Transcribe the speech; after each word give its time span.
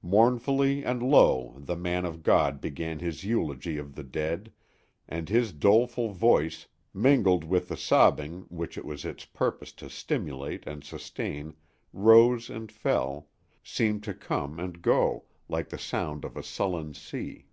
Mournfully 0.00 0.86
and 0.86 1.02
low 1.02 1.52
the 1.58 1.76
man 1.76 2.06
of 2.06 2.22
God 2.22 2.62
began 2.62 2.98
his 2.98 3.24
eulogy 3.24 3.76
of 3.76 3.94
the 3.94 4.02
dead, 4.02 4.50
and 5.06 5.28
his 5.28 5.52
doleful 5.52 6.12
voice, 6.14 6.66
mingled 6.94 7.44
with 7.44 7.68
the 7.68 7.76
sobbing 7.76 8.46
which 8.48 8.78
it 8.78 8.86
was 8.86 9.04
its 9.04 9.26
purpose 9.26 9.72
to 9.72 9.90
stimulate 9.90 10.66
and 10.66 10.82
sustain, 10.82 11.56
rose 11.92 12.48
and 12.48 12.72
fell, 12.72 13.28
seemed 13.62 14.02
to 14.04 14.14
come 14.14 14.58
and 14.58 14.80
go, 14.80 15.26
like 15.46 15.68
the 15.68 15.76
sound 15.78 16.24
of 16.24 16.38
a 16.38 16.42
sullen 16.42 16.94
sea. 16.94 17.44